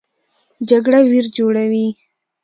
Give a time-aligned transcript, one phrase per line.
[0.69, 1.87] جګړه ویر جوړوي